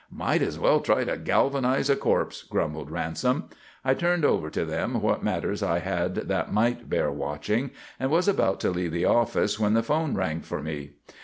"Might 0.09 0.41
as 0.41 0.57
well 0.57 0.79
try 0.79 1.03
to 1.03 1.15
galvanise 1.15 1.87
a 1.87 1.95
corpse," 1.95 2.41
grumbled 2.41 2.89
Ransom. 2.89 3.49
I 3.85 3.93
turned 3.93 4.25
over 4.25 4.49
to 4.49 4.65
them 4.65 4.99
what 4.99 5.21
matters 5.21 5.61
I 5.61 5.77
had 5.77 6.15
that 6.15 6.51
might 6.51 6.89
bear 6.89 7.11
watching, 7.11 7.69
and 7.99 8.09
was 8.09 8.27
about 8.27 8.59
to 8.61 8.71
leave 8.71 8.93
the 8.93 9.05
office 9.05 9.59
when 9.59 9.75
the 9.75 9.83
'phone 9.83 10.15
rang 10.15 10.41
for 10.41 10.59
me. 10.63 10.93